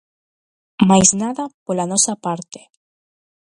[0.89, 2.61] Máis nada pola nosa parte.